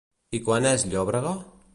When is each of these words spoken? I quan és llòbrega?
I 0.37 0.39
quan 0.47 0.67
és 0.69 0.85
llòbrega? 0.95 1.35